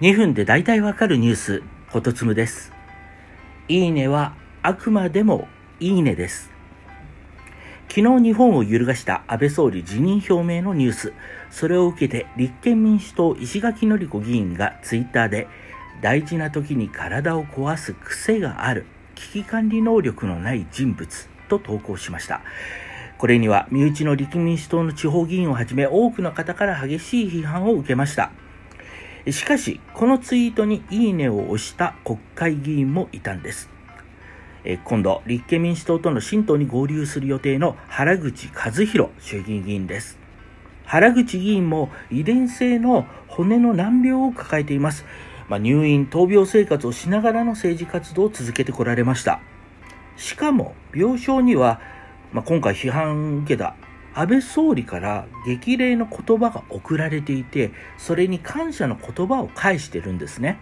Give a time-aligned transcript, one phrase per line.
[0.00, 2.72] 2分で大体わかるニュース、ほとつむです。
[3.68, 5.46] いいねはあくまでも
[5.78, 6.50] いいねです。
[7.90, 11.12] 昨日日本を揺るがした安倍総理辞任表明のニュース。
[11.50, 15.48] それを受けて立憲民主党石垣のり子議員がツイッターで
[16.00, 18.86] 大事な時に体を壊す癖がある
[19.16, 22.40] 危機管理能力のない人物と投稿しました。
[23.18, 28.30] これには身内の立憲民主党の地方議員をはじめ多くの方から激しい批判を受けました。
[29.30, 33.68] しかし、このツイートにいいねを押した国会議員もいたんです。
[34.84, 40.18] 今度、立憲民主党との新党に合流する予定の原口和弘衆議院議員です。
[40.84, 45.04] 原口議員も遺伝性の骨の難病を抱えています。
[45.48, 49.40] まあ、入院、闘病生活をしながらの政治活動を続けてこられました。
[50.16, 51.80] しかも、病床には、
[52.32, 53.74] まあ、今回批判を受けた
[54.14, 60.58] 安倍総理から激励の言葉が送られていて、それに感謝の言葉を返してるんですね。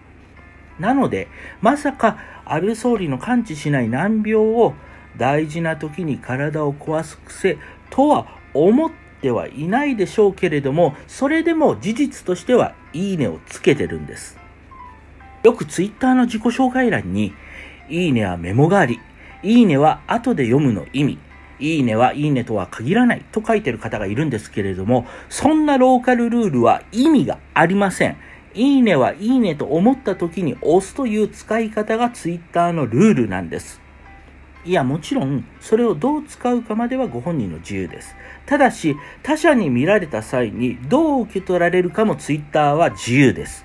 [0.78, 1.28] なので、
[1.60, 4.74] まさか安倍総理の完治しない難病を
[5.16, 7.58] 大事な時に体を壊す癖
[7.90, 14.38] とは思ってはいないでしょうけれども、それでも事実としてはいいねをつけてるんです。
[15.42, 17.32] よくツイッターの自己紹介欄に、
[17.88, 19.00] いいねはメモ代わり、
[19.42, 21.18] いいねは後で読むの意味、
[21.60, 28.16] いいねはいいねとは限らないと書いてる方がいるんですけれども、そんなローカルルールは意味がありません。
[28.54, 33.80] いいねはいいねと思った時に押すという使い方が Twitter のルールなんです。
[34.64, 38.16] いや、もちろん、それをどう使うかまではご本人の自由です。
[38.44, 43.64] ただし、他者に見られた際にどう受け取られるかも Twitter は自由です。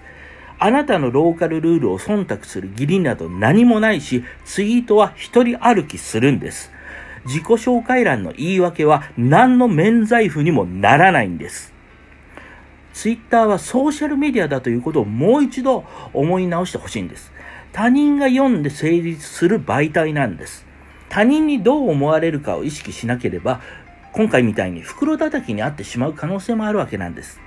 [0.59, 6.71] あなたのローカルルールを忖度する義理など何もないし、ツイートは一人歩きするんです。
[7.25, 11.73] 自己紹介欄の言い訳は何の免罪符にもならないんです。
[12.93, 17.31] ツイッターはソーシャルメディアだということをもう一度思い直してほしいんです。
[17.71, 20.65] 他人が読んで成立する媒体なんです。
[21.09, 23.61] 他人にどう思われるかを意識しなければ、
[24.11, 27.39] 今回みたいに袋叩きにあってしまう可能性もあるわけなんです。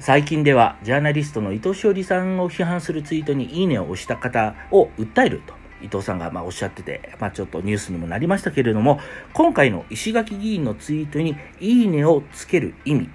[0.00, 9.00] 最近では、ジャーナリストの伊藤詩織さんを批判するツイートにいいねを押した方を訴えると伊藤さんがまおっしゃってて、まあ、ちょっとニュースにもなりましたけれども、
[9.32, 13.08] 今回の石垣議員のツイートにいいねをつける意味、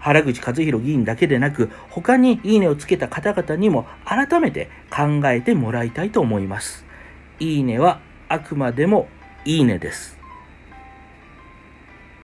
[0.00, 6.84] 原口和弘議員だけでなく、他にいいねをつけた方々にも改めて考えてもらいたいと思います。
[7.38, 9.08] いいねはあくまでも
[9.44, 10.21] いいねです。